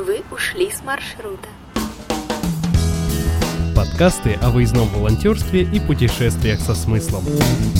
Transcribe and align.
Вы 0.00 0.22
ушли 0.30 0.70
с 0.70 0.82
маршрута. 0.82 1.46
Подкасты 3.76 4.34
о 4.42 4.50
выездном 4.50 4.88
волонтерстве 4.88 5.62
и 5.62 5.80
путешествиях 5.80 6.60
со 6.60 6.74
смыслом. 6.74 7.22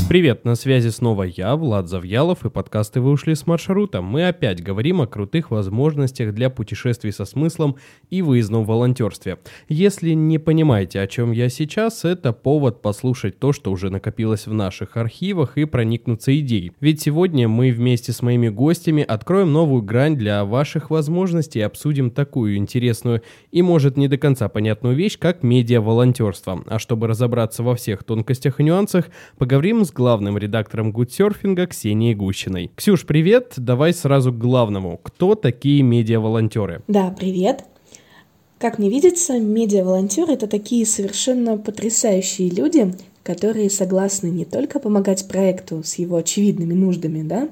Привет, 0.08 0.44
на 0.44 0.54
связи 0.54 0.88
снова 0.88 1.22
я, 1.22 1.54
Влад 1.56 1.88
Завьялов, 1.88 2.44
и 2.44 2.51
подкасты 2.51 3.01
«Вы 3.01 3.10
ушли 3.10 3.35
с 3.35 3.46
маршрута». 3.46 4.03
Мы 4.03 4.26
опять 4.26 4.62
говорим 4.62 5.00
о 5.00 5.06
крутых 5.06 5.50
возможностях 5.50 6.34
для 6.34 6.50
путешествий 6.50 7.13
со 7.13 7.24
смыслом 7.24 7.76
и 8.08 8.22
выездном 8.22 8.64
волонтерстве. 8.64 9.38
Если 9.68 10.10
не 10.10 10.38
понимаете, 10.38 11.00
о 11.00 11.06
чем 11.06 11.32
я 11.32 11.49
сейчас, 11.49 12.04
это 12.04 12.32
повод 12.32 12.82
послушать 12.82 13.38
то, 13.38 13.53
что 13.53 13.71
уже 13.71 13.91
накопилось 13.91 14.46
в 14.46 14.53
наших 14.53 14.96
архивах 14.96 15.59
и 15.59 15.64
проникнуться 15.64 16.38
идеей. 16.38 16.72
Ведь 16.80 17.00
сегодня 17.00 17.48
мы 17.48 17.70
вместе 17.70 18.12
с 18.12 18.22
моими 18.22 18.48
гостями 18.48 19.02
откроем 19.02 19.52
новую 19.52 19.82
грань 19.82 20.16
для 20.16 20.45
ваших 20.45 20.91
возможностей 20.91 21.60
и 21.60 21.62
обсудим 21.62 22.10
такую 22.10 22.56
интересную 22.56 23.22
и, 23.50 23.62
может, 23.62 23.96
не 23.96 24.09
до 24.09 24.18
конца 24.18 24.48
понятную 24.48 24.96
вещь, 24.96 25.18
как 25.18 25.42
медиа 25.42 25.79
волонтерства. 25.80 26.62
А 26.66 26.78
чтобы 26.78 27.06
разобраться 27.06 27.62
во 27.62 27.74
всех 27.74 28.04
тонкостях 28.04 28.60
и 28.60 28.62
нюансах, 28.62 29.06
поговорим 29.38 29.84
с 29.84 29.90
главным 29.90 30.38
редактором 30.38 30.92
Гудсерфинга 30.92 31.66
Ксенией 31.66 32.14
Гущиной. 32.14 32.70
Ксюш, 32.76 33.06
привет! 33.06 33.54
Давай 33.56 33.92
сразу 33.92 34.32
к 34.32 34.38
главному. 34.38 34.98
Кто 35.02 35.34
такие 35.34 35.82
медиа-волонтеры? 35.82 36.82
Да, 36.88 37.14
привет! 37.18 37.64
Как 38.58 38.78
мне 38.78 38.90
видится, 38.90 39.38
медиа-волонтеры— 39.38 40.32
это 40.34 40.46
такие 40.46 40.84
совершенно 40.84 41.56
потрясающие 41.56 42.50
люди, 42.50 42.94
которые 43.22 43.70
согласны 43.70 44.26
не 44.26 44.44
только 44.44 44.80
помогать 44.80 45.26
проекту 45.28 45.82
с 45.82 45.94
его 45.94 46.16
очевидными 46.16 46.74
нуждами, 46.74 47.22
да, 47.22 47.48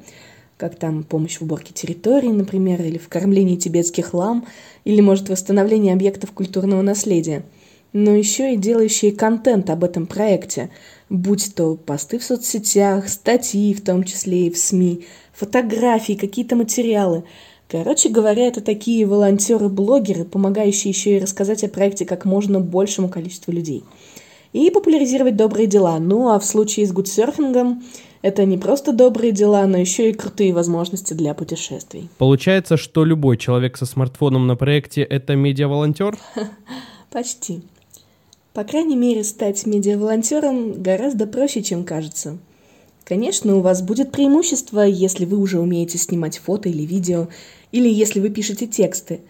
как 0.58 0.76
там 0.76 1.04
помощь 1.04 1.38
в 1.38 1.42
уборке 1.42 1.72
территории, 1.72 2.28
например, 2.28 2.82
или 2.82 2.98
в 2.98 3.08
кормлении 3.08 3.56
тибетских 3.56 4.12
лам, 4.12 4.46
или, 4.84 5.00
может, 5.00 5.30
восстановление 5.30 5.94
объектов 5.94 6.32
культурного 6.32 6.82
наследия— 6.82 7.42
но 7.92 8.14
еще 8.14 8.54
и 8.54 8.56
делающие 8.56 9.12
контент 9.12 9.70
об 9.70 9.84
этом 9.84 10.06
проекте, 10.06 10.70
будь 11.08 11.54
то 11.54 11.74
посты 11.76 12.18
в 12.18 12.24
соцсетях, 12.24 13.08
статьи, 13.08 13.74
в 13.74 13.84
том 13.84 14.04
числе 14.04 14.46
и 14.46 14.50
в 14.50 14.58
СМИ, 14.58 15.06
фотографии, 15.32 16.14
какие-то 16.14 16.56
материалы. 16.56 17.24
Короче 17.68 18.08
говоря, 18.08 18.46
это 18.46 18.60
такие 18.60 19.06
волонтеры-блогеры, 19.06 20.24
помогающие 20.24 20.90
еще 20.90 21.16
и 21.16 21.20
рассказать 21.20 21.64
о 21.64 21.68
проекте 21.68 22.06
как 22.06 22.24
можно 22.24 22.60
большему 22.60 23.08
количеству 23.08 23.52
людей. 23.52 23.84
И 24.54 24.70
популяризировать 24.70 25.36
добрые 25.36 25.66
дела. 25.66 25.98
Ну 25.98 26.30
а 26.30 26.38
в 26.38 26.44
случае 26.44 26.86
с 26.86 26.92
гудсерфингом 26.92 27.82
это 28.22 28.44
не 28.46 28.56
просто 28.56 28.92
добрые 28.92 29.32
дела, 29.32 29.66
но 29.66 29.76
еще 29.76 30.10
и 30.10 30.14
крутые 30.14 30.54
возможности 30.54 31.12
для 31.12 31.34
путешествий. 31.34 32.08
Получается, 32.16 32.78
что 32.78 33.04
любой 33.04 33.36
человек 33.36 33.76
со 33.76 33.84
смартфоном 33.84 34.46
на 34.46 34.56
проекте— 34.56 35.02
это 35.02 35.36
медиа-волонтер? 35.36 36.18
Почти. 37.10 37.62
По 38.58 38.64
крайней 38.64 38.96
мере, 38.96 39.22
стать 39.22 39.66
медиа-волонтером 39.66 40.82
гораздо 40.82 41.28
проще, 41.28 41.62
чем 41.62 41.84
кажется. 41.84 42.38
Конечно, 43.04 43.54
у 43.54 43.60
вас 43.60 43.82
будет 43.82 44.10
преимущество, 44.10 44.80
если 44.80 45.26
вы 45.26 45.36
уже 45.36 45.60
умеете 45.60 45.96
снимать 45.96 46.38
фото 46.38 46.68
или 46.68 46.82
видео, 46.82 47.28
или 47.70 47.88
если 47.88 48.18
вы 48.18 48.30
пишете 48.30 48.66
тексты. 48.66 49.20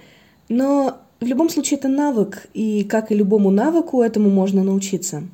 Но 0.49 0.97
в 1.21 1.27
любом 1.27 1.51
случае 1.51 1.77
это 1.77 1.89
навык, 1.89 2.47
и 2.55 2.85
как 2.85 3.13
и 3.13 3.15
любому 3.15 3.51
навыку, 3.51 4.01
этому 4.01 4.31
можно 4.31 4.65
научиться. 4.65 5.25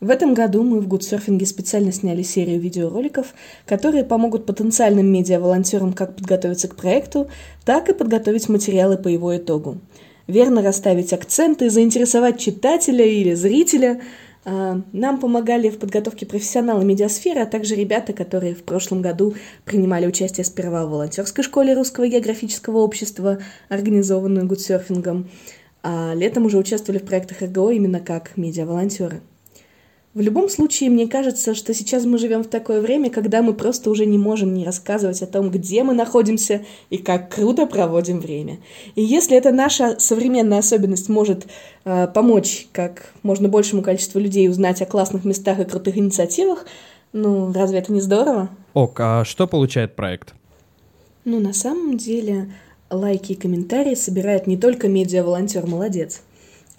В 0.00 0.08
этом 0.08 0.32
году 0.32 0.62
мы 0.62 0.80
в 0.80 0.88
Гудсерфинге 0.88 1.44
специально 1.44 1.92
сняли 1.92 2.22
серию 2.22 2.58
видеороликов, 2.58 3.34
которые 3.66 4.04
помогут 4.04 4.46
потенциальным 4.46 5.12
медиа-волонтерам 5.12 5.92
как 5.92 6.16
подготовиться 6.16 6.68
к 6.68 6.74
проекту, 6.74 7.28
так 7.66 7.90
и 7.90 7.92
подготовить 7.92 8.48
материалы 8.48 8.96
по 8.96 9.08
его 9.08 9.36
итогу 9.36 9.76
верно 10.30 10.62
расставить 10.62 11.12
акценты, 11.12 11.70
заинтересовать 11.70 12.38
читателя 12.38 13.04
или 13.04 13.34
зрителя. 13.34 14.00
А, 14.44 14.80
нам 14.92 15.20
помогали 15.20 15.68
в 15.68 15.78
подготовке 15.78 16.24
профессионалы 16.24 16.84
медиасферы, 16.84 17.40
а 17.40 17.46
также 17.46 17.74
ребята, 17.74 18.12
которые 18.12 18.54
в 18.54 18.62
прошлом 18.62 19.02
году 19.02 19.34
принимали 19.64 20.06
участие 20.06 20.44
сперва 20.44 20.86
в 20.86 20.90
волонтерской 20.90 21.44
школе 21.44 21.74
Русского 21.74 22.08
географического 22.08 22.78
общества, 22.78 23.38
организованную 23.68 24.46
гудсерфингом, 24.46 25.28
а 25.82 26.14
летом 26.14 26.46
уже 26.46 26.58
участвовали 26.58 27.00
в 27.00 27.04
проектах 27.04 27.42
РГО 27.42 27.70
именно 27.72 28.00
как 28.00 28.36
медиа-волонтеры. 28.36 29.20
В 30.12 30.20
любом 30.20 30.48
случае, 30.48 30.90
мне 30.90 31.06
кажется, 31.06 31.54
что 31.54 31.72
сейчас 31.72 32.04
мы 32.04 32.18
живем 32.18 32.42
в 32.42 32.48
такое 32.48 32.80
время, 32.80 33.10
когда 33.10 33.42
мы 33.42 33.54
просто 33.54 33.90
уже 33.90 34.06
не 34.06 34.18
можем 34.18 34.52
не 34.52 34.64
рассказывать 34.64 35.22
о 35.22 35.26
том, 35.28 35.52
где 35.52 35.84
мы 35.84 35.94
находимся 35.94 36.62
и 36.90 36.98
как 36.98 37.32
круто 37.32 37.64
проводим 37.64 38.18
время. 38.18 38.58
И 38.96 39.04
если 39.04 39.36
эта 39.36 39.52
наша 39.52 40.00
современная 40.00 40.58
особенность 40.58 41.08
может 41.08 41.46
э, 41.84 42.08
помочь 42.12 42.66
как 42.72 43.12
можно 43.22 43.48
большему 43.48 43.82
количеству 43.82 44.18
людей 44.18 44.48
узнать 44.48 44.82
о 44.82 44.86
классных 44.86 45.24
местах 45.24 45.60
и 45.60 45.64
крутых 45.64 45.96
инициативах, 45.96 46.66
ну, 47.12 47.52
разве 47.52 47.78
это 47.78 47.92
не 47.92 48.00
здорово? 48.00 48.48
Ок, 48.74 48.98
а 48.98 49.24
что 49.24 49.46
получает 49.46 49.94
проект? 49.94 50.34
Ну, 51.24 51.38
на 51.38 51.52
самом 51.52 51.96
деле, 51.96 52.52
лайки 52.90 53.32
и 53.32 53.36
комментарии 53.36 53.94
собирает 53.94 54.48
не 54.48 54.56
только 54.56 54.88
медиа-волонтер 54.88 55.68
«Молодец», 55.68 56.22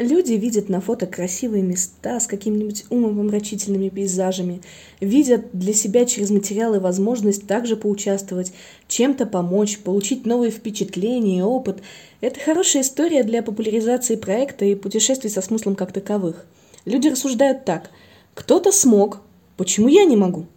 Люди 0.02 0.34
видят 0.34 0.68
на 0.68 0.82
фото 0.82 1.06
красивые 1.06 1.62
места 1.62 2.20
с 2.20 2.26
какими-нибудь 2.26 2.86
умопомрачительными 2.90 3.90
пейзажами, 3.90 4.64
видят 5.00 5.52
для 5.54 5.76
себя 5.76 6.06
через 6.06 6.32
материалы 6.32 6.80
возможность 6.80 7.46
также 7.46 7.76
поучаствовать, 7.76 8.52
чем-то 8.88 9.28
помочь, 9.28 9.78
получить 9.78 10.26
новые 10.26 10.50
впечатления 10.50 11.38
и 11.38 11.44
опыт. 11.44 11.84
Это 12.20 12.40
хорошая 12.40 12.82
история 12.82 13.22
для 13.22 13.44
популяризации 13.44 14.16
проекта 14.16 14.66
и 14.66 14.74
путешествий 14.74 15.30
со 15.30 15.44
смыслом 15.44 15.76
как 15.76 15.92
таковых. 15.92 16.48
Люди 16.86 17.10
рассуждают 17.10 17.64
так. 17.64 17.92
Кто-то 18.34 18.72
смог, 18.72 19.22
почему 19.56 19.88
я 19.88 20.06
не 20.06 20.18
могу? 20.18 20.48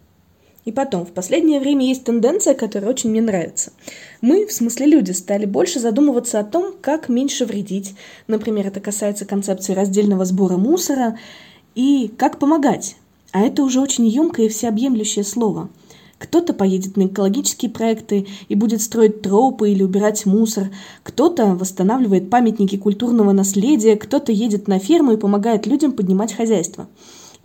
И 0.64 0.72
потом, 0.72 1.04
в 1.04 1.12
последнее 1.12 1.60
время 1.60 1.86
есть 1.86 2.04
тенденция, 2.04 2.54
которая 2.54 2.90
очень 2.90 3.10
мне 3.10 3.20
нравится. 3.20 3.72
Мы, 4.22 4.46
в 4.46 4.52
смысле 4.52 4.86
люди, 4.86 5.12
стали 5.12 5.44
больше 5.44 5.78
задумываться 5.78 6.40
о 6.40 6.44
том, 6.44 6.74
как 6.80 7.08
меньше 7.08 7.44
вредить. 7.44 7.94
Например, 8.28 8.66
это 8.66 8.80
касается 8.80 9.26
концепции 9.26 9.74
раздельного 9.74 10.24
сбора 10.24 10.56
мусора 10.56 11.18
и 11.74 12.10
как 12.16 12.38
помогать. 12.38 12.96
А 13.32 13.40
это 13.40 13.62
уже 13.62 13.80
очень 13.80 14.06
емкое 14.06 14.46
и 14.46 14.48
всеобъемлющее 14.48 15.24
слово. 15.24 15.68
Кто-то 16.18 16.54
поедет 16.54 16.96
на 16.96 17.06
экологические 17.06 17.70
проекты 17.70 18.26
и 18.48 18.54
будет 18.54 18.80
строить 18.80 19.20
тропы 19.20 19.70
или 19.70 19.82
убирать 19.82 20.24
мусор, 20.24 20.70
кто-то 21.02 21.54
восстанавливает 21.54 22.30
памятники 22.30 22.78
культурного 22.78 23.32
наследия, 23.32 23.96
кто-то 23.96 24.32
едет 24.32 24.68
на 24.68 24.78
ферму 24.78 25.12
и 25.12 25.18
помогает 25.18 25.66
людям 25.66 25.92
поднимать 25.92 26.32
хозяйство. 26.32 26.86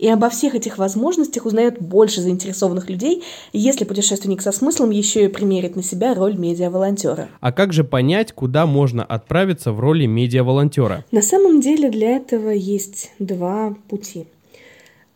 И 0.00 0.08
обо 0.08 0.30
всех 0.30 0.54
этих 0.54 0.78
возможностях 0.78 1.44
узнает 1.44 1.78
больше 1.78 2.22
заинтересованных 2.22 2.88
людей, 2.88 3.22
если 3.52 3.84
путешественник 3.84 4.40
со 4.40 4.50
смыслом 4.50 4.88
еще 4.88 5.26
и 5.26 5.28
примерит 5.28 5.76
на 5.76 5.82
себя 5.82 6.14
роль 6.14 6.36
медиа-волонтера. 6.36 7.28
А 7.40 7.52
как 7.52 7.74
же 7.74 7.84
понять, 7.84 8.32
куда 8.32 8.64
можно 8.64 9.04
отправиться 9.04 9.72
в 9.72 9.80
роли 9.80 10.06
медиа-волонтера? 10.06 11.04
На 11.12 11.20
самом 11.20 11.60
деле 11.60 11.90
для 11.90 12.16
этого 12.16 12.48
есть 12.48 13.12
два 13.18 13.76
пути. 13.90 14.26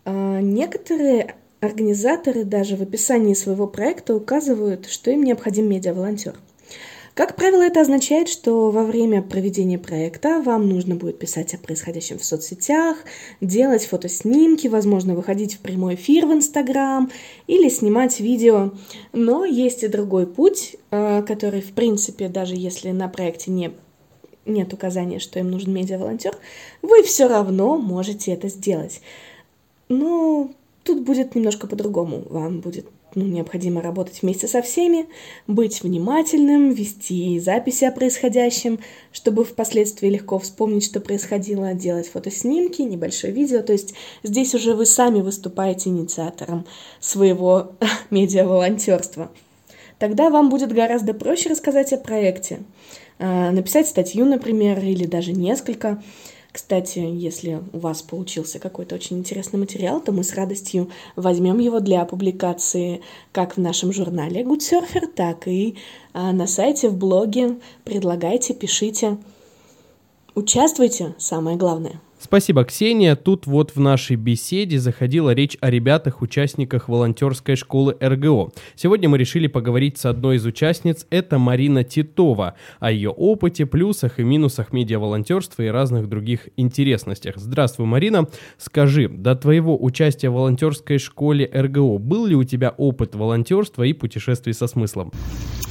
А, 0.04 0.40
некоторые 0.42 1.34
организаторы 1.60 2.44
даже 2.44 2.76
в 2.76 2.82
описании 2.82 3.32
своего 3.32 3.66
проекта 3.66 4.14
указывают, 4.14 4.84
что 4.90 5.10
им 5.10 5.24
необходим 5.24 5.66
медиа-волонтер– 5.66 6.34
как 7.14 7.36
правило, 7.36 7.62
это 7.62 7.80
означает, 7.80 8.28
что 8.28 8.70
во 8.70 8.82
время 8.82 9.22
проведения 9.22 9.78
проекта 9.78 10.42
вам 10.42 10.69
нужно 10.69 10.97
будет 10.97 11.16
писать 11.16 11.54
о 11.54 11.58
происходящем 11.58 12.19
в 12.19 12.25
соцсетях, 12.25 12.97
делать 13.41 13.86
фотоснимки, 13.86 14.66
возможно, 14.66 15.14
выходить 15.14 15.54
в 15.54 15.60
прямой 15.60 15.94
эфир 15.94 16.26
в 16.26 16.32
Инстаграм 16.32 17.08
или 17.47 17.69
снимать 17.69 18.19
видео. 18.19 18.72
Но 19.12 19.44
есть 19.44 19.84
и 19.84 19.88
другой 19.88 20.26
путь, 20.26 20.76
э, 20.91 21.22
который, 21.22 21.60
в 21.60 21.72
принципе, 21.72 22.28
даже 22.28 22.56
если 22.56 22.91
на 22.91 23.08
проекте 23.08 23.52
не 23.52 23.72
нет 24.46 24.72
указания, 24.72 25.20
что 25.20 25.38
им 25.38 25.50
нужен 25.50 25.72
медиа-волонтер, 25.72 26.37
вы 26.82 27.02
все 27.02 27.28
равно 27.28 27.78
можете 27.78 28.32
это 28.32 28.49
сделать. 28.49 29.00
Но 29.88 30.50
тут 30.82 31.02
будет 31.02 31.34
немножко 31.34 31.66
по-другому. 31.66 32.25
Вам 32.28 32.61
будет 32.61 32.87
ну, 33.14 33.25
необходимо 33.25 33.81
работать 33.81 34.22
вместе 34.22 34.46
со 34.49 34.62
всеми, 34.62 35.06
быть 35.46 35.82
внимательным, 35.82 36.72
вести 36.72 37.38
записи 37.40 37.84
о 37.84 37.93
происходящем, 37.93 38.81
чтобы 39.12 39.44
впоследствии 39.44 40.08
легко 40.08 40.38
вспомнить, 40.38 40.84
что 40.84 41.00
происходило, 41.00 41.75
делать 41.75 42.08
фотоснимки, 42.08 42.82
небольшое 42.82 43.32
видео. 43.32 43.62
То 43.62 43.72
есть 43.72 43.94
здесь 44.22 44.55
уже 44.55 44.75
вы 44.75 44.87
сами 44.87 45.20
выступаете 45.20 45.90
инициатором 45.90 46.66
своего 47.00 47.72
медиа-волонтерства. 48.11 49.31
Тогда 49.99 50.31
вам 50.31 50.50
будет 50.50 50.72
гораздо 50.72 51.14
проще 51.14 51.50
рассказать 51.50 51.93
о 51.93 51.99
проекте, 51.99 52.61
а, 53.19 53.50
написать 53.52 53.87
статью, 53.87 54.25
например, 54.25 54.81
или 54.81 55.06
даже 55.06 55.32
несколько, 55.32 56.02
Кстати, 56.54 57.00
если 57.00 57.60
у 57.72 57.80
вас 57.80 58.00
получился 58.02 58.60
какой-то 58.60 58.94
очень 58.94 59.18
интересный 59.18 59.58
материал, 59.58 60.00
то 60.00 60.12
мы 60.12 60.22
с 60.22 60.34
радостью 60.34 60.88
возьмем 61.16 61.58
его 61.58 61.80
для 61.80 62.04
публикации 62.04 63.02
как 63.32 63.56
в 63.56 63.60
нашем 63.60 63.92
журнале 63.92 64.44
Good 64.44 64.60
Surfer, 64.60 65.08
так 65.08 65.48
и 65.48 65.74
а, 66.12 66.32
на 66.32 66.46
сайте, 66.46 66.90
в 66.90 66.96
блоге. 66.96 67.56
Предлагайте, 67.82 68.54
пишите. 68.54 69.18
Участвуйте, 70.36 71.16
самое 71.18 71.56
главное. 71.56 72.00
Спасибо, 72.19 72.64
Ксения. 72.64 73.16
Тут 73.16 73.46
вот 73.46 73.75
в 73.75 73.81
нашей 73.81 74.16
беседе 74.16 74.78
заходила 74.78 75.34
речь 75.34 75.58
о 75.61 75.70
ребятах, 75.70 76.22
участниках 76.22 76.88
волонтерской 76.88 77.55
школы 77.55 77.96
РГО. 78.00 78.50
Сегодня 78.76 79.08
мы 79.08 79.19
решили 79.19 79.46
поговорить 79.46 79.99
с 79.99 80.06
одной 80.06 80.37
из 80.37 80.46
участниц, 80.46 81.06
это 81.11 81.38
Марина 81.38 81.84
Титова, 81.84 82.55
о 82.81 82.90
ее 82.90 83.11
опыте, 83.11 83.66
плюсах 83.66 84.19
и 84.19 84.22
минусах 84.22 84.72
медиа-волонтерства 84.72 85.62
и 85.62 85.69
разных 85.69 86.08
других 86.08 86.49
интересностях. 86.56 87.37
Здравствуй, 87.37 87.87
Марина. 87.87 88.26
Скажи, 88.58 89.08
до 89.08 89.37
твоего 89.37 89.76
участия 89.82 90.31
в 90.31 90.34
волонтерской 90.34 90.99
школе 90.99 91.50
РГО 91.52 91.99
был 91.99 92.26
ли 92.26 92.34
у 92.34 92.44
тебя 92.44 92.75
опыт 92.76 93.14
волонтерства 93.14 93.82
и 93.82 93.93
путешествий 93.93 94.55
со 94.55 94.66
смыслом? 94.66 95.12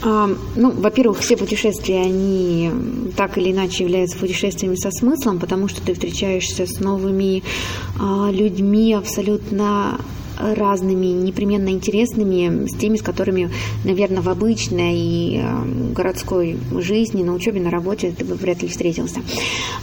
А, 0.05 0.29
ну, 0.55 0.71
во-первых, 0.71 1.19
все 1.19 1.37
путешествия, 1.37 2.01
они 2.01 2.69
так 3.15 3.37
или 3.37 3.51
иначе 3.51 3.85
являются 3.85 4.17
путешествиями 4.17 4.75
со 4.75 4.91
смыслом, 4.91 5.39
потому 5.39 5.69
что 5.69 5.81
ты 5.81 5.93
встречаешься 6.39 6.65
с 6.65 6.79
новыми 6.79 7.43
а, 7.99 8.29
людьми 8.31 8.93
абсолютно 8.93 9.99
разными, 10.39 11.05
непременно 11.05 11.69
интересными, 11.69 12.67
с 12.67 12.75
теми, 12.75 12.97
с 12.97 13.01
которыми, 13.01 13.51
наверное, 13.83 14.21
в 14.21 14.29
обычной 14.29 14.97
и 14.97 15.39
а, 15.41 15.63
городской 15.95 16.57
жизни, 16.79 17.23
на 17.23 17.33
учебе, 17.33 17.61
на 17.61 17.69
работе 17.69 18.13
ты 18.17 18.25
бы 18.25 18.35
вряд 18.35 18.61
ли 18.61 18.67
встретился. 18.67 19.21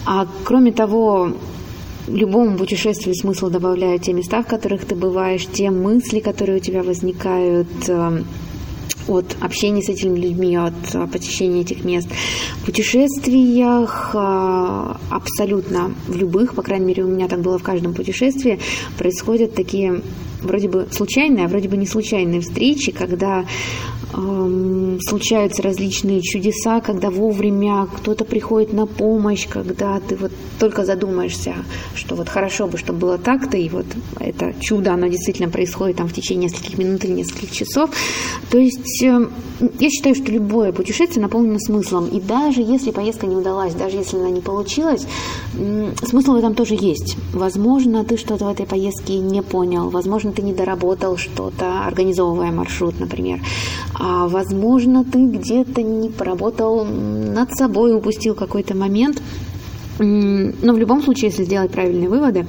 А 0.06 0.26
кроме 0.44 0.72
того, 0.72 1.32
любому 2.08 2.58
путешествию 2.58 3.14
смысл 3.14 3.48
добавляют 3.48 4.02
те 4.02 4.12
места, 4.12 4.42
в 4.42 4.46
которых 4.46 4.84
ты 4.84 4.94
бываешь, 4.94 5.46
те 5.46 5.70
мысли, 5.70 6.20
которые 6.20 6.58
у 6.58 6.60
тебя 6.60 6.82
возникают, 6.82 7.68
от 9.08 9.36
общения 9.40 9.82
с 9.82 9.88
этими 9.88 10.18
людьми, 10.18 10.56
от 10.56 10.72
а, 10.94 11.06
посещения 11.06 11.62
этих 11.62 11.84
мест. 11.84 12.08
В 12.62 12.66
путешествиях 12.66 14.10
а, 14.14 14.98
абсолютно 15.10 15.94
в 16.06 16.16
любых, 16.16 16.54
по 16.54 16.62
крайней 16.62 16.86
мере, 16.86 17.04
у 17.04 17.08
меня 17.08 17.28
так 17.28 17.40
было 17.40 17.58
в 17.58 17.62
каждом 17.62 17.94
путешествии, 17.94 18.58
происходят 18.98 19.54
такие 19.54 20.02
вроде 20.42 20.68
бы 20.68 20.88
случайные, 20.90 21.46
а 21.46 21.48
вроде 21.48 21.68
бы 21.68 21.76
не 21.76 21.86
случайные 21.86 22.40
встречи, 22.40 22.92
когда 22.92 23.44
случаются 24.12 25.62
различные 25.62 26.20
чудеса, 26.20 26.80
когда 26.80 27.10
вовремя 27.10 27.86
кто-то 27.86 28.24
приходит 28.24 28.72
на 28.72 28.86
помощь, 28.86 29.46
когда 29.48 30.00
ты 30.00 30.16
вот 30.16 30.32
только 30.58 30.84
задумаешься, 30.84 31.54
что 31.94 32.16
вот 32.16 32.28
хорошо 32.28 32.66
бы, 32.66 32.76
чтобы 32.76 32.98
было 32.98 33.18
так-то, 33.18 33.56
и 33.56 33.68
вот 33.68 33.86
это 34.18 34.54
чудо, 34.60 34.94
оно 34.94 35.06
действительно 35.06 35.48
происходит 35.48 35.96
там 35.96 36.08
в 36.08 36.12
течение 36.12 36.44
нескольких 36.44 36.78
минут 36.78 37.04
или 37.04 37.12
нескольких 37.12 37.52
часов. 37.52 37.90
То 38.50 38.58
есть 38.58 39.02
э, 39.02 39.28
я 39.78 39.90
считаю, 39.90 40.14
что 40.14 40.32
любое 40.32 40.72
путешествие 40.72 41.22
наполнено 41.22 41.58
смыслом, 41.58 42.08
и 42.08 42.20
даже 42.20 42.60
если 42.60 42.90
поездка 42.90 43.26
не 43.26 43.36
удалась, 43.36 43.74
даже 43.74 43.96
если 43.96 44.16
она 44.16 44.30
не 44.30 44.40
получилась, 44.40 45.06
смысл 45.52 46.32
в 46.32 46.36
этом 46.36 46.54
тоже 46.54 46.74
есть. 46.74 47.16
Возможно, 47.32 48.04
ты 48.04 48.16
что-то 48.16 48.46
в 48.46 48.48
этой 48.48 48.66
поездке 48.66 49.18
не 49.18 49.42
понял, 49.42 49.90
возможно, 49.90 50.32
ты 50.32 50.42
не 50.42 50.52
доработал 50.52 51.16
что-то, 51.16 51.84
организовывая 51.86 52.50
маршрут, 52.50 52.98
например. 52.98 53.40
А 54.02 54.28
возможно, 54.28 55.04
ты 55.04 55.26
где-то 55.26 55.82
не 55.82 56.08
поработал 56.08 56.86
над 56.86 57.52
собой, 57.52 57.94
упустил 57.94 58.34
какой-то 58.34 58.74
момент. 58.74 59.22
Но 59.98 60.72
в 60.72 60.78
любом 60.78 61.02
случае, 61.02 61.28
если 61.28 61.44
сделать 61.44 61.70
правильные 61.70 62.08
выводы, 62.08 62.46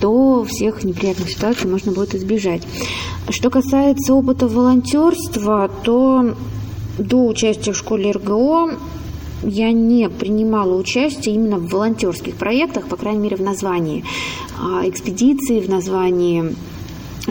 то 0.00 0.44
всех 0.44 0.84
неприятных 0.84 1.28
ситуаций 1.30 1.68
можно 1.68 1.90
будет 1.90 2.14
избежать. 2.14 2.62
Что 3.30 3.50
касается 3.50 4.14
опыта 4.14 4.46
волонтерства, 4.46 5.68
то 5.82 6.36
до 6.98 7.26
участия 7.26 7.72
в 7.72 7.76
школе 7.76 8.12
РГО 8.12 8.78
я 9.42 9.72
не 9.72 10.08
принимала 10.08 10.76
участие 10.76 11.34
именно 11.34 11.58
в 11.58 11.68
волонтерских 11.68 12.36
проектах, 12.36 12.86
по 12.86 12.96
крайней 12.96 13.20
мере 13.20 13.36
в 13.36 13.42
названии 13.42 14.04
а, 14.58 14.88
экспедиции, 14.88 15.60
в 15.60 15.68
названии 15.68 16.54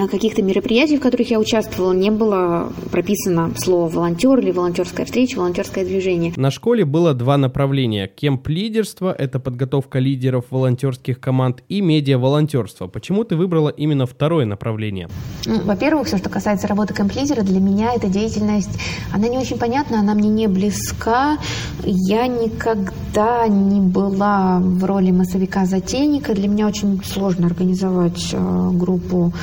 каких-то 0.09 0.41
мероприятий, 0.41 0.97
в 0.97 1.01
которых 1.01 1.29
я 1.31 1.39
участвовала, 1.39 1.93
не 1.93 2.11
было 2.11 2.71
прописано 2.91 3.51
слово 3.57 3.89
волонтер 3.89 4.39
или 4.39 4.51
волонтерская 4.51 5.05
встреча, 5.05 5.37
волонтерское 5.37 5.85
движение. 5.85 6.33
На 6.35 6.51
школе 6.51 6.85
было 6.85 7.13
два 7.13 7.37
направления. 7.37 8.07
Кемп 8.07 8.47
лидерства– 8.49 9.13
это 9.17 9.39
подготовка 9.39 9.99
лидеров 9.99 10.45
волонтерских 10.49 11.19
команд, 11.19 11.63
и 11.69 11.81
медиа-волонтерство. 11.81 12.87
Почему 12.87 13.23
ты 13.23 13.35
выбрала 13.35 13.69
именно 13.69 14.05
второе 14.05 14.45
направление? 14.45 15.09
Ну, 15.45 15.61
во-первых, 15.61 16.07
все, 16.07 16.17
что 16.17 16.29
касается 16.29 16.67
работы 16.67 16.93
кемп-лидера, 16.93 17.41
для 17.41 17.59
меня 17.59 17.93
эта 17.93 18.07
деятельность, 18.07 18.77
она 19.13 19.27
не 19.27 19.37
очень 19.37 19.57
понятна, 19.57 19.99
она 19.99 20.13
мне 20.13 20.29
не 20.29 20.47
близка. 20.47 21.37
Я 21.83 22.27
никогда 22.27 23.47
не 23.47 23.79
была 23.81 24.59
в 24.59 24.83
роли 24.83 25.11
массовика-затейника. 25.11 26.33
Для 26.33 26.47
меня 26.47 26.67
очень 26.67 27.01
сложно 27.03 27.47
организовать 27.47 28.29
э, 28.33 28.69
группу 28.73 29.33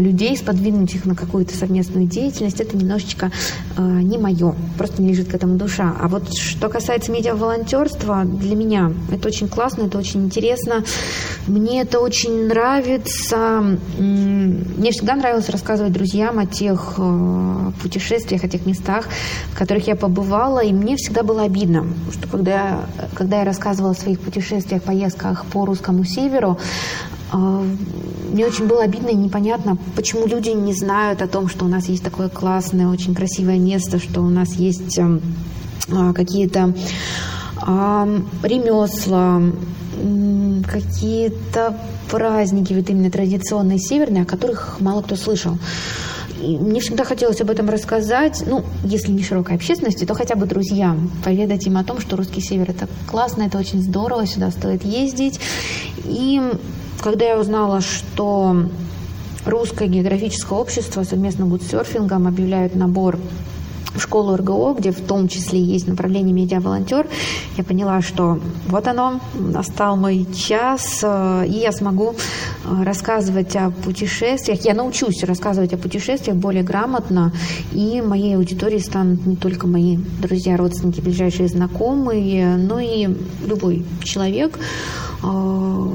людей, 0.00 0.36
сподвинуть 0.36 0.94
их 0.94 1.04
на 1.04 1.14
какую-то 1.14 1.56
совместную 1.56 2.06
деятельность, 2.06 2.60
это 2.60 2.76
немножечко 2.76 3.30
э, 3.76 3.82
не 3.82 4.18
мое, 4.18 4.54
просто 4.76 5.02
не 5.02 5.10
лежит 5.10 5.28
к 5.28 5.34
этому 5.34 5.56
душа. 5.56 5.94
А 6.00 6.08
вот 6.08 6.32
что 6.34 6.68
касается 6.68 7.12
медиа-волонтерства, 7.12 8.24
для 8.24 8.56
меня 8.56 8.92
это 9.10 9.28
очень 9.28 9.48
классно, 9.48 9.82
это 9.82 9.98
очень 9.98 10.24
интересно, 10.24 10.84
мне 11.46 11.82
это 11.82 12.00
очень 12.00 12.46
нравится. 12.48 13.78
Мне 13.98 14.90
всегда 14.90 15.14
нравилось 15.14 15.48
рассказывать 15.48 15.92
друзьям 15.92 16.38
о 16.38 16.46
тех 16.46 16.94
э, 16.98 17.70
путешествиях, 17.82 18.44
о 18.44 18.48
тех 18.48 18.66
местах, 18.66 19.06
в 19.52 19.58
которых 19.58 19.86
я 19.86 19.96
побывала, 19.96 20.60
и 20.60 20.72
мне 20.72 20.96
всегда 20.96 21.22
было 21.22 21.42
обидно, 21.42 21.86
что 22.12 22.28
когда, 22.28 22.80
когда 23.14 23.38
я 23.40 23.44
рассказывала 23.44 23.92
о 23.92 23.94
своих 23.94 24.20
путешествиях, 24.20 24.82
поездках 24.82 25.44
по 25.46 25.64
русскому 25.64 26.04
северу, 26.04 26.58
а, 26.58 27.15
мне 27.32 28.46
очень 28.46 28.66
было 28.66 28.82
обидно 28.82 29.08
и 29.08 29.16
непонятно, 29.16 29.76
почему 29.94 30.26
люди 30.26 30.50
не 30.50 30.72
знают 30.74 31.22
о 31.22 31.26
том, 31.26 31.48
что 31.48 31.64
у 31.64 31.68
нас 31.68 31.86
есть 31.86 32.02
такое 32.02 32.28
классное, 32.28 32.88
очень 32.88 33.14
красивое 33.14 33.58
место, 33.58 33.98
что 33.98 34.20
у 34.20 34.30
нас 34.30 34.52
есть 34.54 34.98
эм, 34.98 35.20
а, 35.90 36.12
какие-то 36.12 36.74
ремесла, 38.42 39.42
какие-то 40.70 41.76
праздники, 42.10 42.74
вот 42.74 42.88
именно 42.90 43.10
традиционные 43.10 43.78
северные, 43.78 44.22
о 44.22 44.26
которых 44.26 44.76
мало 44.80 45.02
кто 45.02 45.16
слышал. 45.16 45.58
И 46.40 46.56
мне 46.56 46.80
всегда 46.80 47.04
хотелось 47.04 47.40
об 47.40 47.50
этом 47.50 47.68
рассказать, 47.68 48.42
ну, 48.46 48.64
если 48.84 49.10
не 49.10 49.22
широкой 49.22 49.56
общественности, 49.56 50.04
то 50.04 50.14
хотя 50.14 50.34
бы 50.34 50.46
друзьям, 50.46 51.10
поведать 51.24 51.66
им 51.66 51.78
о 51.78 51.84
том, 51.84 52.00
что 52.00 52.16
русский 52.16 52.40
север 52.40 52.70
это 52.70 52.88
классно, 53.08 53.44
это 53.44 53.58
очень 53.58 53.82
здорово, 53.82 54.26
сюда 54.26 54.50
стоит 54.50 54.84
ездить. 54.84 55.40
И 56.04 56.40
когда 57.02 57.24
я 57.24 57.38
узнала, 57.38 57.80
что 57.80 58.68
русское 59.46 59.88
географическое 59.88 60.58
общество 60.58 61.04
совместно 61.04 61.46
с 61.46 61.48
гудсерфингом 61.48 62.26
объявляют 62.26 62.74
набор 62.74 63.18
школу 64.00 64.36
РГО, 64.36 64.74
где 64.78 64.90
в 64.90 65.00
том 65.00 65.28
числе 65.28 65.60
есть 65.60 65.86
направление 65.88 66.32
медиа-волонтер, 66.32 67.06
я 67.56 67.64
поняла, 67.64 68.00
что 68.00 68.38
вот 68.68 68.86
оно, 68.88 69.20
настал 69.34 69.96
мой 69.96 70.26
час, 70.34 71.00
э, 71.02 71.44
и 71.46 71.52
я 71.52 71.72
смогу 71.72 72.14
э, 72.14 72.82
рассказывать 72.84 73.56
о 73.56 73.70
путешествиях. 73.70 74.64
Я 74.64 74.74
научусь 74.74 75.24
рассказывать 75.24 75.72
о 75.72 75.78
путешествиях 75.78 76.36
более 76.36 76.62
грамотно, 76.62 77.32
и 77.72 78.00
моей 78.00 78.36
аудиторией 78.36 78.80
станут 78.80 79.26
не 79.26 79.36
только 79.36 79.66
мои 79.66 79.98
друзья, 80.20 80.56
родственники, 80.56 81.00
ближайшие 81.00 81.48
знакомые, 81.48 82.56
но 82.56 82.78
и 82.78 83.08
любой 83.46 83.84
человек, 84.02 84.58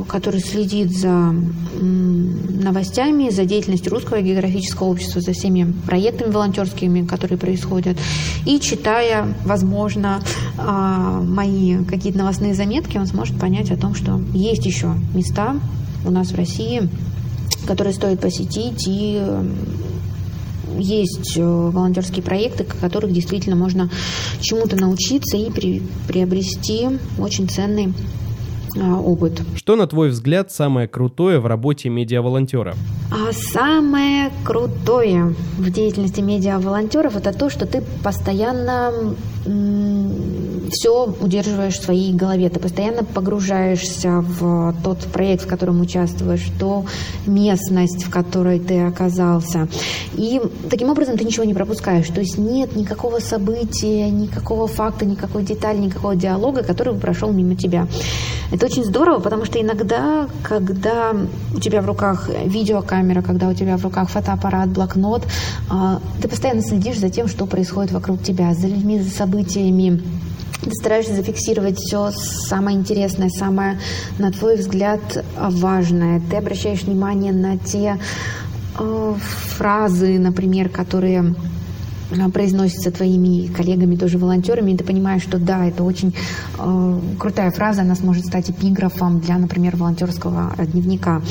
который 0.07 0.41
следит 0.41 0.91
за 0.91 1.33
новостями, 1.79 3.29
за 3.29 3.45
деятельностью 3.45 3.91
Русского 3.91 4.21
географического 4.21 4.87
общества, 4.87 5.21
за 5.21 5.33
всеми 5.33 5.73
проектами 5.85 6.31
волонтерскими, 6.31 7.05
которые 7.05 7.37
происходят, 7.37 7.97
и 8.45 8.59
читая, 8.59 9.33
возможно, 9.45 10.21
э, 10.57 11.23
мои 11.23 11.83
какие-то 11.85 12.19
новостные 12.19 12.53
заметки, 12.53 12.97
он 12.97 13.07
сможет 13.07 13.39
понять 13.39 13.71
о 13.71 13.77
том, 13.77 13.95
что 13.95 14.21
есть 14.33 14.65
еще 14.65 14.93
места 15.13 15.55
у 16.05 16.11
нас 16.11 16.31
в 16.31 16.35
России, 16.35 16.89
которые 17.67 17.93
стоит 17.93 18.19
посетить, 18.19 18.87
и 18.87 19.21
есть 20.77 21.37
э, 21.37 21.43
волонтерские 21.43 22.23
проекты, 22.23 22.63
которых 22.63 23.11
действительно 23.11 23.55
можно 23.55 23.89
чему-то 24.39 24.75
научиться 24.75 25.37
и 25.37 25.81
приобрести 26.07 26.87
очень 27.17 27.49
ценный 27.49 27.93
опыт. 28.77 29.41
Что, 29.55 29.75
на 29.75 29.87
твой 29.87 30.09
взгляд, 30.09 30.51
самое 30.51 30.87
крутое 30.87 31.39
в 31.39 31.45
работе 31.45 31.89
медиаволонтера? 31.89 32.75
А 33.11 33.33
самое 33.33 34.31
крутое 34.43 35.35
в 35.57 35.69
деятельности 35.69 36.21
медиаволонтеров 36.21 37.15
это 37.15 37.37
то, 37.37 37.49
что 37.49 37.65
ты 37.65 37.83
постоянно 38.03 38.91
все 40.71 41.05
удерживаешь 41.19 41.77
в 41.77 41.83
своей 41.83 42.13
голове, 42.13 42.49
ты 42.49 42.59
постоянно 42.59 43.03
погружаешься 43.03 44.21
в 44.21 44.73
тот 44.83 44.99
проект, 44.99 45.43
в 45.43 45.47
котором 45.47 45.81
участвуешь, 45.81 46.41
в 46.41 46.59
ту 46.59 46.85
местность, 47.25 48.03
в 48.03 48.09
которой 48.09 48.59
ты 48.59 48.81
оказался. 48.81 49.67
И 50.13 50.41
таким 50.69 50.89
образом 50.89 51.17
ты 51.17 51.25
ничего 51.25 51.43
не 51.43 51.53
пропускаешь. 51.53 52.07
То 52.07 52.21
есть 52.21 52.37
нет 52.37 52.75
никакого 52.75 53.19
события, 53.19 54.09
никакого 54.09 54.67
факта, 54.67 55.05
никакой 55.05 55.43
детали, 55.43 55.77
никакого 55.77 56.15
диалога, 56.15 56.63
который 56.63 56.93
прошел 56.95 57.31
мимо 57.31 57.55
тебя. 57.55 57.87
Это 58.51 58.65
очень 58.65 58.83
здорово, 58.83 59.19
потому 59.19 59.45
что 59.45 59.61
иногда, 59.61 60.27
когда 60.43 61.13
у 61.55 61.59
тебя 61.59 61.81
в 61.81 61.85
руках 61.85 62.29
видеокамера, 62.45 63.21
когда 63.21 63.47
у 63.47 63.53
тебя 63.53 63.77
в 63.77 63.83
руках 63.83 64.09
фотоаппарат, 64.09 64.69
блокнот, 64.69 65.23
а, 65.69 66.01
ты 66.21 66.27
постоянно 66.27 66.61
следишь 66.61 66.99
за 66.99 67.09
тем, 67.09 67.27
что 67.27 67.45
происходит 67.45 67.91
вокруг 67.91 68.21
тебя, 68.21 68.53
за 68.53 68.67
людьми, 68.67 68.99
за 68.99 69.09
событиями, 69.09 70.01
стараешься 70.71 71.15
зафиксировать 71.15 71.77
все 71.77 72.11
самое 72.11 72.77
интересное, 72.77 73.29
самое, 73.29 73.79
на 74.19 74.31
твой 74.31 74.57
взгляд, 74.57 74.99
важное. 75.37 76.21
Ты 76.29 76.37
обращаешь 76.37 76.83
внимание 76.83 77.33
на 77.33 77.57
те 77.57 77.97
э, 78.77 79.15
фразы, 79.57 80.19
например, 80.19 80.69
которые 80.69 81.35
произносится 82.33 82.91
твоими 82.91 83.47
коллегами, 83.47 83.95
тоже 83.95 84.17
волонтерами, 84.17 84.71
и 84.71 84.77
ты 84.77 84.83
понимаешь, 84.83 85.23
что 85.23 85.37
да, 85.37 85.65
это 85.65 85.83
очень 85.83 86.13
э, 86.57 86.99
крутая 87.19 87.51
фраза, 87.51 87.81
она 87.81 87.95
сможет 87.95 88.25
стать 88.25 88.49
эпиграфом 88.49 89.19
для, 89.19 89.37
например, 89.37 89.75
волонтерского 89.75 90.53
дневника. 90.57 91.21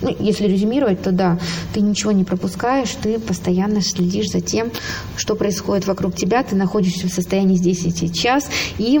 Ну, 0.00 0.14
если 0.18 0.46
резюмировать, 0.46 1.02
то 1.02 1.12
да, 1.12 1.38
ты 1.72 1.80
ничего 1.80 2.12
не 2.12 2.24
пропускаешь, 2.24 2.90
ты 3.02 3.18
постоянно 3.18 3.80
следишь 3.82 4.30
за 4.30 4.40
тем, 4.40 4.70
что 5.16 5.34
происходит 5.34 5.86
вокруг 5.86 6.14
тебя, 6.14 6.42
ты 6.42 6.56
находишься 6.56 7.08
в 7.08 7.12
состоянии 7.12 7.56
здесь 7.56 7.84
и 7.84 7.90
сейчас, 7.90 8.48
и 8.78 9.00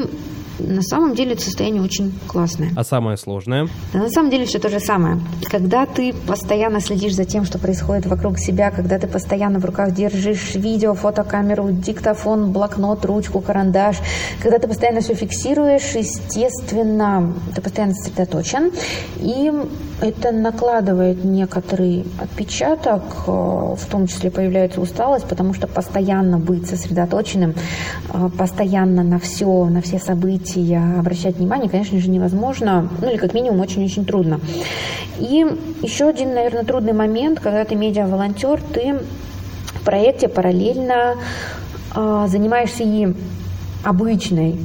на 0.62 0.82
самом 0.82 1.14
деле 1.14 1.32
это 1.32 1.42
состояние 1.42 1.82
очень 1.82 2.12
классное. 2.26 2.70
А 2.76 2.84
самое 2.84 3.16
сложное? 3.16 3.68
Да, 3.92 4.00
на 4.00 4.10
самом 4.10 4.30
деле 4.30 4.46
все 4.46 4.58
то 4.58 4.68
же 4.68 4.80
самое. 4.80 5.20
Когда 5.50 5.86
ты 5.86 6.12
постоянно 6.12 6.80
следишь 6.80 7.14
за 7.14 7.24
тем, 7.24 7.44
что 7.44 7.58
происходит 7.58 8.06
вокруг 8.06 8.38
себя, 8.38 8.70
когда 8.70 8.98
ты 8.98 9.06
постоянно 9.06 9.58
в 9.58 9.64
руках 9.64 9.92
держишь 9.92 10.54
видео, 10.54 10.94
фотокамеру, 10.94 11.70
диктофон, 11.70 12.52
блокнот, 12.52 13.04
ручку, 13.04 13.40
карандаш, 13.40 13.96
когда 14.40 14.58
ты 14.58 14.68
постоянно 14.68 15.00
все 15.00 15.14
фиксируешь, 15.14 15.94
естественно, 15.94 17.32
ты 17.54 17.60
постоянно 17.60 17.94
сосредоточен, 17.94 18.72
и 19.16 19.52
это 20.02 20.32
накладывает 20.32 21.24
некоторый 21.24 22.04
отпечаток, 22.18 23.02
э, 23.26 23.30
в 23.30 23.86
том 23.88 24.08
числе 24.08 24.32
появляется 24.32 24.80
усталость, 24.80 25.26
потому 25.26 25.54
что 25.54 25.68
постоянно 25.68 26.38
быть 26.38 26.68
сосредоточенным, 26.68 27.54
э, 28.12 28.28
постоянно 28.36 29.04
на 29.04 29.20
все, 29.20 29.66
на 29.66 29.80
все 29.80 30.00
события, 30.00 30.51
события 30.52 30.98
обращать 30.98 31.36
внимание, 31.36 31.68
конечно 31.68 31.98
же, 31.98 32.10
невозможно, 32.10 32.88
ну 33.00 33.10
или 33.10 33.16
как 33.16 33.34
минимум 33.34 33.60
очень-очень 33.60 34.04
трудно. 34.04 34.40
И 35.18 35.46
еще 35.82 36.08
один, 36.08 36.34
наверное, 36.34 36.64
трудный 36.64 36.92
момент, 36.92 37.40
когда 37.40 37.64
ты 37.64 37.74
медиа-волонтер, 37.74 38.60
ты 38.72 39.00
в 39.74 39.84
проекте 39.84 40.28
параллельно 40.28 41.16
э, 41.94 42.26
занимаешься 42.28 42.84
и 42.84 43.14
обычной 43.84 44.58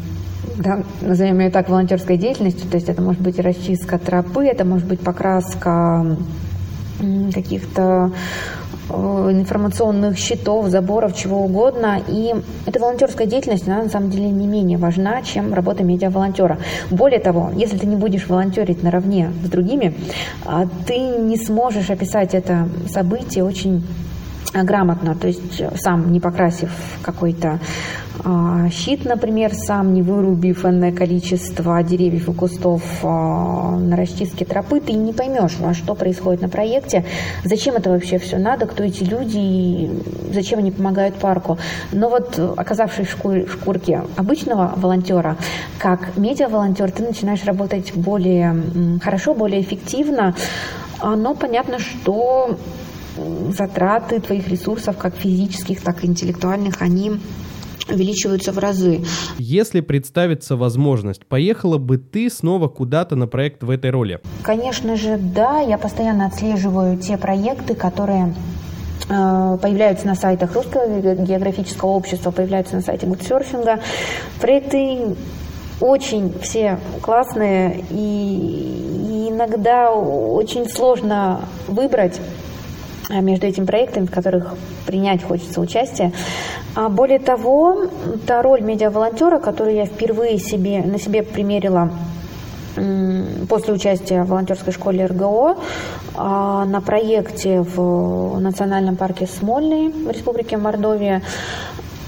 да, 0.58 0.80
назовем 1.02 1.40
ее 1.40 1.52
так, 1.52 1.70
волонтерской 1.70 2.18
деятельностью, 2.18 2.68
то 2.70 2.78
есть 2.78 2.90
это 2.90 3.02
может 3.02 3.22
быть 3.22 3.38
расчистка 3.40 4.00
тропы, 4.00 4.46
это 4.46 4.66
может 4.66 4.88
быть 4.88 5.00
покраска 5.00 6.18
каких-то 7.32 8.12
информационных 8.90 10.18
щитов, 10.18 10.68
заборов, 10.68 11.16
чего 11.16 11.44
угодно. 11.44 12.00
И 12.08 12.34
эта 12.66 12.80
волонтерская 12.80 13.28
деятельность, 13.28 13.68
она 13.68 13.84
на 13.84 13.90
самом 13.90 14.10
деле 14.10 14.30
не 14.30 14.48
менее 14.48 14.78
важна, 14.78 15.22
чем 15.22 15.54
работа 15.54 15.84
медиа-волонтера. 15.84 16.58
Более 16.90 17.20
того, 17.20 17.52
если 17.56 17.78
ты 17.78 17.86
не 17.86 17.96
будешь 17.96 18.28
волонтерить 18.28 18.84
наравне 18.84 19.32
с 19.44 19.50
другими, 19.50 19.96
а, 20.46 20.68
ты 20.86 20.98
не 20.98 21.38
сможешь 21.38 21.90
описать 21.90 22.34
это 22.34 22.70
событие 22.90 23.44
очень 23.44 23.84
грамотно, 24.54 25.16
то 25.16 25.28
есть 25.28 25.62
сам 25.78 26.12
не 26.12 26.20
покрасив 26.20 26.72
какой-то 27.02 27.60
а, 28.24 28.70
щит, 28.70 29.06
например, 29.06 29.54
сам 29.54 29.94
не 29.94 30.02
вырубив 30.02 30.66
энное 30.66 30.92
количество 30.92 31.82
деревьев 31.84 32.30
и 32.30 32.34
кустов 32.34 32.84
а, 33.04 33.78
на 33.78 33.96
расчистке 33.96 34.46
тропы, 34.46 34.80
ты 34.80 34.94
не 34.94 35.14
поймешь, 35.14 35.58
а 35.64 35.74
что 35.74 35.96
происходит 35.96 36.42
на 36.42 36.50
проекте, 36.50 37.06
зачем 37.44 37.76
это 37.76 37.90
вообще 37.90 38.18
все 38.18 38.38
надо, 38.38 38.66
кто 38.66 38.84
эти 38.84 39.04
люди, 39.04 39.38
и 39.38 40.04
зачем 40.34 40.60
они 40.60 40.72
помогают 40.72 41.16
парку. 41.16 41.58
Но 41.92 42.10
вот 42.10 42.40
оказавшись 42.58 43.08
в 43.08 43.52
шкурке 43.52 44.04
обычного 44.16 44.74
волонтера, 44.76 45.38
как 45.78 46.18
медиа-волонтер, 46.18 46.92
ты 46.92 47.04
начинаешь 47.04 47.44
работать 47.46 47.94
более 47.94 49.00
хорошо, 49.02 49.34
более 49.34 49.62
эффективно, 49.62 50.36
но 51.02 51.36
понятно, 51.36 51.80
что 51.80 52.58
затраты 53.58 54.20
твоих 54.20 54.48
ресурсов, 54.48 54.98
как 54.98 55.16
физических, 55.16 55.82
так 55.82 56.04
и 56.04 56.08
интеллектуальных, 56.08 56.82
они 56.82 57.20
увеличиваются 57.90 58.52
в 58.52 58.58
разы. 58.58 59.02
Если 59.38 59.82
представится 59.82 60.56
возможность, 60.56 61.26
поехала 61.26 61.78
бы 61.78 61.98
ты 61.98 62.30
снова 62.30 62.68
куда-то 62.68 63.16
на 63.16 63.28
проект 63.28 63.64
в 63.64 63.70
этой 63.70 63.92
роли? 63.92 64.20
Конечно 64.44 64.96
же, 64.96 65.18
да. 65.18 65.60
Я 65.60 65.78
постоянно 65.78 66.26
отслеживаю 66.26 66.98
те 66.98 67.18
проекты, 67.18 67.76
которые 67.76 68.34
э, 69.10 69.58
появляются 69.62 70.08
на 70.08 70.16
сайтах 70.16 70.54
Русского 70.54 71.00
географического 71.16 71.90
общества, 71.90 72.32
появляются 72.32 72.76
на 72.76 72.82
сайте 72.82 73.08
Гудсерфинга. 73.08 73.80
Проекты 74.42 75.16
очень 75.80 76.34
все 76.42 76.80
классные, 77.02 77.84
и 77.92 79.28
иногда 79.30 79.92
очень 79.92 80.68
сложно 80.68 81.42
выбрать 81.68 82.20
между 83.10 83.48
этими 83.48 83.66
проектами, 83.66 84.06
в 84.06 84.12
которых 84.12 84.56
принять 84.86 85.24
хочется 85.24 85.62
участие. 85.62 86.12
А 86.76 86.90
более 86.90 87.20
того, 87.20 87.88
та 88.26 88.42
роль 88.42 88.62
медиаволонтера, 88.62 89.40
которую 89.40 89.76
я 89.76 89.86
впервые 89.86 90.40
себе, 90.40 90.82
на 90.84 91.00
себе 91.00 91.24
примерила 91.24 91.90
после 93.50 93.74
участия 93.74 94.24
в 94.24 94.28
волонтерской 94.28 94.72
школе 94.72 95.06
РГО 95.08 95.58
а, 96.16 96.66
на 96.66 96.80
проекте 96.82 97.62
в 97.62 98.40
национальном 98.40 98.96
парке 98.96 99.26
Смольный 99.26 99.90
в 99.90 100.12
Республике 100.12 100.58
Мордовия. 100.58 101.24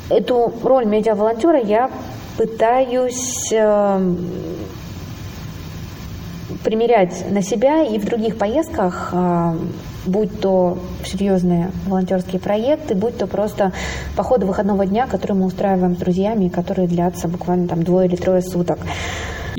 Эту 0.09 0.53
роль 0.63 0.85
медиаволонтера 0.85 1.59
я 1.59 1.89
пытаюсь 2.37 3.51
э, 3.51 4.15
примерять 6.63 7.29
на 7.31 7.41
себя 7.41 7.83
и 7.83 7.97
в 7.97 8.05
других 8.05 8.37
поездках 8.37 9.09
э, 9.13 9.57
будь 10.05 10.39
то 10.39 10.77
серьезные 11.05 11.71
волонтерские 11.85 12.39
проекты, 12.39 12.95
будь 12.95 13.17
то 13.17 13.27
просто 13.27 13.71
походы 14.15 14.45
выходного 14.45 14.85
дня, 14.85 15.07
которые 15.07 15.37
мы 15.37 15.45
устраиваем 15.45 15.95
с 15.95 15.99
друзьями, 15.99 16.49
которые 16.49 16.87
длятся 16.87 17.27
буквально 17.27 17.67
там 17.67 17.83
двое 17.83 18.07
или 18.07 18.15
трое 18.15 18.41
суток. 18.41 18.79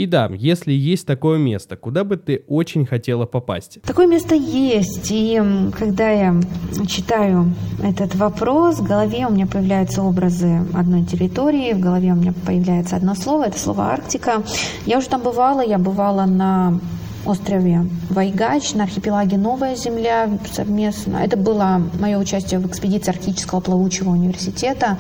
И 0.01 0.07
да, 0.07 0.31
если 0.33 0.73
есть 0.73 1.07
такое 1.07 1.37
место, 1.39 1.77
куда 1.77 2.05
бы 2.05 2.17
ты 2.17 2.43
очень 2.49 2.87
хотела 2.87 3.27
попасть? 3.27 3.83
Такое 3.83 4.07
место 4.07 4.35
есть. 4.35 5.11
И 5.11 5.39
когда 5.79 6.09
я 6.09 6.41
читаю 6.89 7.53
этот 7.85 8.15
вопрос, 8.15 8.79
в 8.79 8.83
голове 8.83 9.27
у 9.27 9.31
меня 9.31 9.47
появляются 9.47 10.01
образы 10.01 10.63
одной 10.73 11.05
территории, 11.05 11.75
в 11.75 11.81
голове 11.81 12.13
у 12.13 12.17
меня 12.17 12.33
появляется 12.47 12.97
одно 12.97 13.15
слово, 13.15 13.49
это 13.49 13.59
слово 13.59 13.93
Арктика. 13.93 14.43
Я 14.87 14.97
уже 14.97 15.11
там 15.11 15.21
бывала, 15.21 15.61
я 15.61 15.77
бывала 15.77 16.25
на 16.25 16.81
острове 17.25 17.87
Вайгач 18.09 18.75
на 18.75 18.85
архипелаге 18.85 19.37
Новая 19.37 19.77
Земля 19.77 20.29
совместно. 20.53 21.19
Это 21.19 21.37
было 21.37 21.83
мое 21.99 22.19
участие 22.19 22.61
в 22.61 22.67
экспедиции 22.67 23.11
Арктического 23.11 23.61
плавучего 23.61 24.11
университета, 24.11 24.99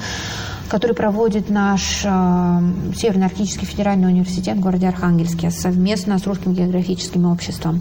который 0.68 0.94
проводит 0.94 1.50
наш 1.50 2.02
э, 2.04 2.60
Северный 2.96 3.26
Арктический 3.26 3.66
федеральный 3.66 4.08
университет 4.08 4.56
в 4.56 4.60
городе 4.60 4.88
Архангельске 4.88 5.50
совместно 5.50 6.18
с 6.18 6.26
Русским 6.26 6.54
географическим 6.54 7.26
обществом. 7.26 7.80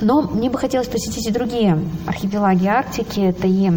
Но 0.00 0.22
мне 0.22 0.50
бы 0.50 0.58
хотелось 0.58 0.88
посетить 0.88 1.26
и 1.26 1.32
другие 1.32 1.78
архипелаги 2.06 2.66
Арктики. 2.66 3.20
Это 3.20 3.46
и 3.48 3.70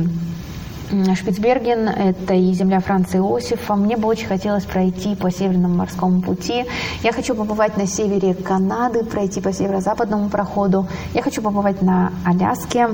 Шпицберген, 1.15 1.88
это 1.88 2.33
и 2.33 2.53
земля 2.53 2.79
Франции 2.79 3.19
Иосифа. 3.19 3.75
Мне 3.75 3.95
бы 3.98 4.07
очень 4.07 4.27
хотелось 4.27 4.65
пройти 4.65 5.15
по 5.15 5.31
Северному 5.31 5.75
морскому 5.75 6.21
пути. 6.21 6.65
Я 7.03 7.13
хочу 7.13 7.33
побывать 7.33 7.77
на 7.77 7.88
севере 7.88 8.33
Канады, 8.33 9.03
пройти 9.03 9.41
по 9.41 9.53
северо-западному 9.53 10.29
проходу. 10.29 10.88
Я 11.13 11.21
хочу 11.21 11.41
побывать 11.41 11.81
на 11.81 12.12
Аляске. 12.25 12.89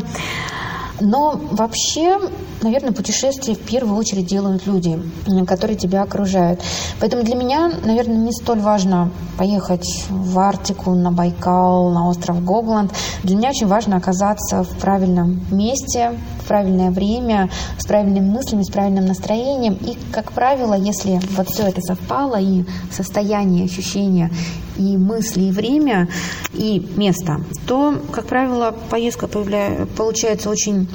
Но 1.00 1.39
вообще 1.51 2.20
наверное, 2.62 2.92
путешествия 2.92 3.56
в 3.56 3.60
первую 3.60 3.98
очередь 3.98 4.26
делают 4.26 4.66
люди, 4.66 5.00
которые 5.48 5.78
тебя 5.78 6.04
окружают. 6.04 6.62
Поэтому 7.00 7.24
для 7.24 7.36
меня, 7.36 7.72
наверное, 7.84 8.18
не 8.18 8.32
столь 8.32 8.60
важно 8.60 9.12
поехать 9.38 10.06
в 10.10 10.40
Арктику, 10.40 10.92
на 10.92 11.12
Байкал, 11.12 11.92
на 11.92 12.08
остров 12.10 12.44
Гогланд. 12.44 12.92
Для 13.24 13.36
меня 13.36 13.50
очень 13.50 13.68
важно 13.68 13.98
оказаться 13.98 14.64
в 14.64 14.78
правильном 14.78 15.42
месте, 15.52 16.14
в 16.42 16.48
правильное 16.48 16.92
время, 16.92 17.50
с 17.78 17.86
правильными 17.86 18.30
мыслями, 18.30 18.64
с 18.64 18.72
правильным 18.72 19.06
настроением. 19.06 19.78
И, 19.82 19.98
как 20.12 20.32
правило, 20.32 20.74
если 20.74 21.20
вот 21.36 21.48
все 21.50 21.64
это 21.64 21.82
совпало, 21.82 22.40
и 22.40 22.64
состояние, 22.92 23.66
ощущения, 23.66 24.32
и 24.78 24.98
мысли, 24.98 25.44
и 25.44 25.52
время, 25.52 26.08
и 26.54 26.88
место, 26.96 27.42
то, 27.68 27.96
как 28.12 28.26
правило, 28.26 28.74
поездка 28.90 29.28
получается 29.28 30.50
очень 30.50 30.88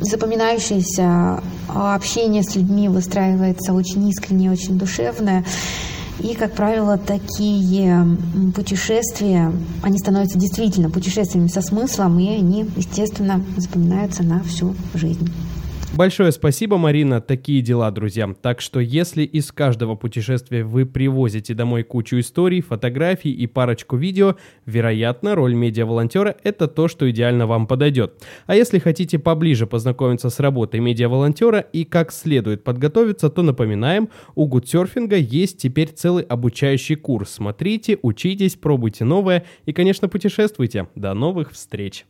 запоминающееся, 0.00 1.42
а 1.68 1.94
общение 1.94 2.42
с 2.42 2.54
людьми 2.56 2.88
выстраивается 2.88 3.72
очень 3.72 4.08
искренне, 4.08 4.50
очень 4.50 4.78
душевное. 4.78 5.44
И, 6.20 6.34
как 6.34 6.52
правило, 6.52 6.98
такие 6.98 8.04
путешествия, 8.54 9.52
они 9.82 9.98
становятся 9.98 10.38
действительно 10.38 10.90
путешествиями 10.90 11.46
со 11.46 11.62
смыслом, 11.62 12.18
и 12.18 12.28
они, 12.28 12.68
естественно, 12.76 13.44
запоминаются 13.56 14.24
на 14.24 14.42
всю 14.42 14.74
жизнь. 14.94 15.30
Большое 15.96 16.30
спасибо, 16.30 16.78
Марина. 16.78 17.20
Такие 17.20 17.60
дела, 17.60 17.90
друзья. 17.90 18.32
Так 18.40 18.60
что 18.60 18.78
если 18.78 19.24
из 19.24 19.50
каждого 19.50 19.96
путешествия 19.96 20.62
вы 20.62 20.86
привозите 20.86 21.54
домой 21.54 21.82
кучу 21.82 22.20
историй, 22.20 22.60
фотографий 22.60 23.32
и 23.32 23.46
парочку 23.46 23.96
видео, 23.96 24.36
вероятно, 24.64 25.34
роль 25.34 25.54
медиа-волонтера– 25.54 26.36
это 26.44 26.68
то, 26.68 26.86
что 26.86 27.10
идеально 27.10 27.46
вам 27.46 27.66
подойдет. 27.66 28.22
А 28.46 28.54
если 28.54 28.78
хотите 28.78 29.18
поближе 29.18 29.66
познакомиться 29.66 30.30
с 30.30 30.38
работой 30.38 30.78
медиа-волонтера 30.78 31.60
и 31.60 31.84
как 31.84 32.12
следует 32.12 32.62
подготовиться, 32.62 33.28
то 33.28 33.42
напоминаем, 33.42 34.08
у 34.36 34.46
Гудсерфинга 34.46 35.16
есть 35.16 35.58
теперь 35.58 35.88
целый 35.88 36.22
обучающий 36.22 36.94
курс. 36.94 37.30
Смотрите, 37.30 37.98
учитесь, 38.02 38.54
пробуйте 38.54 39.04
новое 39.04 39.46
и, 39.66 39.72
конечно, 39.72 40.08
путешествуйте. 40.08 40.88
До 40.94 41.14
новых 41.14 41.52
встреч! 41.52 42.06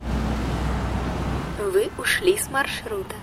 Вы 1.72 1.88
ушли 1.98 2.36
с 2.36 2.50
маршрута. 2.50 3.14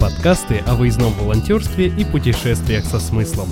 Подкасты 0.00 0.62
о 0.66 0.74
выездном 0.74 1.12
волонтерстве 1.14 1.86
и 1.86 2.04
путешествиях 2.04 2.84
со 2.84 2.98
смыслом. 2.98 3.48